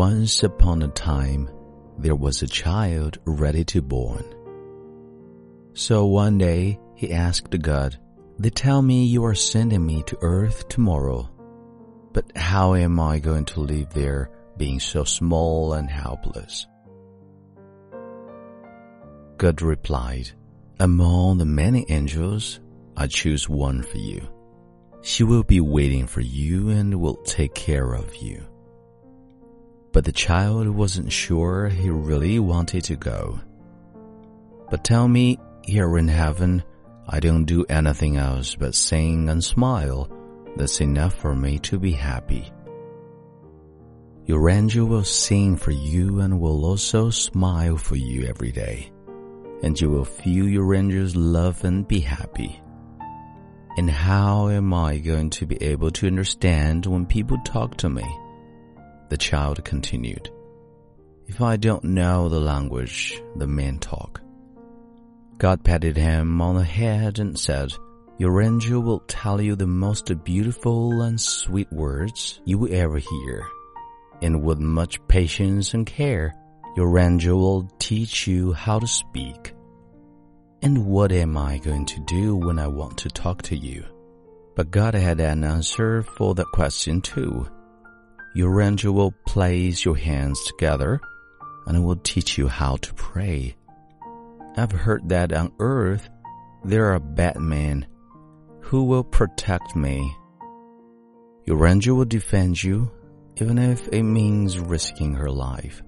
Once 0.00 0.42
upon 0.42 0.80
a 0.80 0.88
time, 0.88 1.46
there 1.98 2.14
was 2.14 2.40
a 2.40 2.46
child 2.46 3.18
ready 3.26 3.62
to 3.62 3.82
born. 3.82 4.24
So 5.74 6.06
one 6.06 6.38
day 6.38 6.80
he 6.94 7.12
asked 7.12 7.50
God, 7.60 7.98
They 8.38 8.48
tell 8.48 8.80
me 8.80 9.04
you 9.04 9.26
are 9.26 9.34
sending 9.34 9.84
me 9.84 10.02
to 10.04 10.16
earth 10.22 10.68
tomorrow. 10.68 11.28
But 12.14 12.34
how 12.34 12.74
am 12.76 12.98
I 12.98 13.18
going 13.18 13.44
to 13.52 13.60
live 13.60 13.90
there 13.90 14.30
being 14.56 14.80
so 14.80 15.04
small 15.04 15.74
and 15.74 15.90
helpless? 15.90 16.66
God 19.36 19.60
replied, 19.60 20.30
Among 20.78 21.36
the 21.36 21.44
many 21.44 21.84
angels, 21.90 22.60
I 22.96 23.06
choose 23.06 23.50
one 23.50 23.82
for 23.82 23.98
you. 23.98 24.26
She 25.02 25.24
will 25.24 25.44
be 25.44 25.60
waiting 25.60 26.06
for 26.06 26.22
you 26.22 26.70
and 26.70 26.98
will 26.98 27.16
take 27.16 27.52
care 27.52 27.92
of 27.92 28.16
you. 28.16 28.46
But 29.92 30.04
the 30.04 30.12
child 30.12 30.68
wasn't 30.68 31.10
sure 31.10 31.68
he 31.68 31.90
really 31.90 32.38
wanted 32.38 32.84
to 32.84 32.96
go. 32.96 33.40
But 34.70 34.84
tell 34.84 35.08
me, 35.08 35.38
here 35.64 35.96
in 35.98 36.08
heaven, 36.08 36.62
I 37.08 37.18
don't 37.18 37.44
do 37.44 37.64
anything 37.68 38.16
else 38.16 38.54
but 38.54 38.74
sing 38.74 39.28
and 39.28 39.42
smile. 39.42 40.08
That's 40.56 40.80
enough 40.80 41.14
for 41.14 41.34
me 41.34 41.58
to 41.60 41.78
be 41.78 41.92
happy. 41.92 42.52
Your 44.26 44.48
angel 44.48 44.86
will 44.86 45.02
sing 45.02 45.56
for 45.56 45.72
you 45.72 46.20
and 46.20 46.40
will 46.40 46.64
also 46.64 47.10
smile 47.10 47.76
for 47.76 47.96
you 47.96 48.26
every 48.26 48.52
day. 48.52 48.92
And 49.64 49.78
you 49.80 49.90
will 49.90 50.04
feel 50.04 50.46
your 50.46 50.72
angel's 50.72 51.16
love 51.16 51.64
and 51.64 51.86
be 51.86 51.98
happy. 51.98 52.60
And 53.76 53.90
how 53.90 54.48
am 54.48 54.72
I 54.72 54.98
going 54.98 55.30
to 55.30 55.46
be 55.46 55.60
able 55.62 55.90
to 55.92 56.06
understand 56.06 56.86
when 56.86 57.06
people 57.06 57.38
talk 57.44 57.76
to 57.78 57.88
me? 57.88 58.04
The 59.10 59.18
child 59.18 59.64
continued. 59.64 60.30
If 61.26 61.40
I 61.40 61.56
don't 61.56 61.84
know 61.84 62.28
the 62.28 62.40
language 62.40 63.20
the 63.36 63.46
men 63.46 63.78
talk. 63.78 64.20
God 65.38 65.64
patted 65.64 65.96
him 65.96 66.40
on 66.40 66.56
the 66.56 66.64
head 66.64 67.18
and 67.18 67.38
said, 67.38 67.72
Your 68.18 68.40
angel 68.40 68.80
will 68.80 69.00
tell 69.00 69.40
you 69.40 69.56
the 69.56 69.66
most 69.66 70.12
beautiful 70.22 71.02
and 71.02 71.20
sweet 71.20 71.72
words 71.72 72.40
you 72.44 72.58
will 72.58 72.72
ever 72.72 72.98
hear. 72.98 73.46
And 74.22 74.42
with 74.42 74.60
much 74.60 75.04
patience 75.08 75.74
and 75.74 75.86
care, 75.86 76.34
your 76.76 76.96
angel 76.98 77.38
will 77.38 77.70
teach 77.78 78.28
you 78.28 78.52
how 78.52 78.78
to 78.78 78.86
speak. 78.86 79.54
And 80.62 80.86
what 80.86 81.10
am 81.10 81.36
I 81.36 81.58
going 81.58 81.86
to 81.86 82.00
do 82.06 82.36
when 82.36 82.58
I 82.58 82.68
want 82.68 82.98
to 82.98 83.08
talk 83.08 83.42
to 83.42 83.56
you? 83.56 83.84
But 84.54 84.70
God 84.70 84.94
had 84.94 85.20
an 85.20 85.42
answer 85.42 86.02
for 86.02 86.34
that 86.34 86.52
question 86.52 87.00
too. 87.00 87.48
Your 88.32 88.60
angel 88.60 88.94
will 88.94 89.12
place 89.26 89.84
your 89.84 89.96
hands 89.96 90.40
together 90.44 91.00
and 91.66 91.84
will 91.84 91.96
teach 91.96 92.38
you 92.38 92.46
how 92.46 92.76
to 92.76 92.94
pray. 92.94 93.56
I've 94.56 94.72
heard 94.72 95.08
that 95.08 95.32
on 95.32 95.52
earth 95.58 96.08
there 96.64 96.92
are 96.92 97.00
bad 97.00 97.36
men 97.36 97.86
who 98.60 98.84
will 98.84 99.04
protect 99.04 99.74
me. 99.74 100.14
Your 101.44 101.66
angel 101.66 101.96
will 101.96 102.04
defend 102.04 102.62
you, 102.62 102.90
even 103.36 103.58
if 103.58 103.88
it 103.88 104.02
means 104.02 104.58
risking 104.58 105.14
her 105.14 105.30
life. 105.30 105.82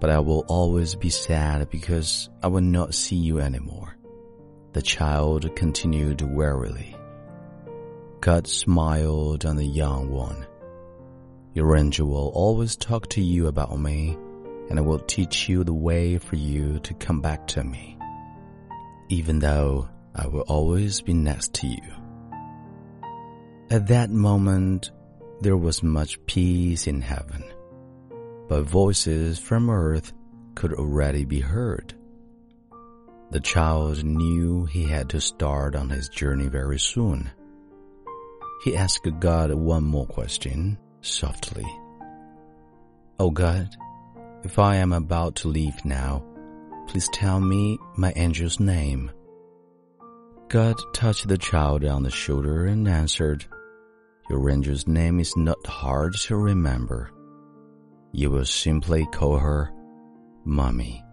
But 0.00 0.10
I 0.10 0.18
will 0.18 0.44
always 0.48 0.94
be 0.94 1.10
sad 1.10 1.70
because 1.70 2.28
I 2.42 2.48
will 2.48 2.60
not 2.60 2.94
see 2.94 3.16
you 3.16 3.38
anymore. 3.38 3.96
The 4.72 4.82
child 4.82 5.54
continued 5.56 6.20
wearily. 6.22 6.94
God 8.20 8.46
smiled 8.46 9.46
on 9.46 9.56
the 9.56 9.64
young 9.64 10.10
one. 10.10 10.46
Your 11.52 11.76
angel 11.76 12.06
will 12.06 12.28
always 12.28 12.76
talk 12.76 13.08
to 13.10 13.20
you 13.20 13.48
about 13.48 13.76
me, 13.76 14.16
and 14.68 14.78
I 14.78 14.82
will 14.82 15.00
teach 15.00 15.48
you 15.48 15.64
the 15.64 15.74
way 15.74 16.16
for 16.16 16.36
you 16.36 16.78
to 16.80 16.94
come 16.94 17.20
back 17.20 17.48
to 17.48 17.64
me, 17.64 17.98
even 19.08 19.40
though 19.40 19.88
I 20.14 20.28
will 20.28 20.42
always 20.42 21.00
be 21.00 21.12
next 21.12 21.52
to 21.54 21.66
you. 21.66 21.82
At 23.68 23.88
that 23.88 24.10
moment, 24.10 24.92
there 25.40 25.56
was 25.56 25.82
much 25.82 26.24
peace 26.26 26.86
in 26.86 27.00
heaven, 27.00 27.42
but 28.48 28.62
voices 28.62 29.40
from 29.40 29.70
earth 29.70 30.12
could 30.54 30.72
already 30.72 31.24
be 31.24 31.40
heard. 31.40 31.94
The 33.32 33.40
child 33.40 34.04
knew 34.04 34.66
he 34.66 34.84
had 34.84 35.08
to 35.10 35.20
start 35.20 35.74
on 35.74 35.90
his 35.90 36.08
journey 36.08 36.46
very 36.46 36.78
soon. 36.78 37.28
He 38.62 38.76
asked 38.76 39.08
God 39.18 39.52
one 39.52 39.84
more 39.84 40.06
question 40.06 40.78
softly. 41.02 41.66
Oh 43.18 43.30
God, 43.30 43.68
if 44.44 44.58
I 44.58 44.76
am 44.76 44.92
about 44.92 45.36
to 45.36 45.48
leave 45.48 45.84
now, 45.84 46.24
please 46.88 47.08
tell 47.12 47.40
me 47.40 47.78
my 47.96 48.12
angel's 48.12 48.58
name. 48.58 49.10
God 50.48 50.76
touched 50.92 51.28
the 51.28 51.38
child 51.38 51.84
on 51.84 52.02
the 52.02 52.10
shoulder 52.10 52.66
and 52.66 52.88
answered, 52.88 53.44
Your 54.28 54.50
angel's 54.50 54.86
name 54.86 55.20
is 55.20 55.36
not 55.36 55.64
hard 55.66 56.14
to 56.26 56.36
remember. 56.36 57.10
You 58.12 58.30
will 58.30 58.44
simply 58.44 59.06
call 59.12 59.38
her 59.38 59.70
Mommy. 60.44 61.04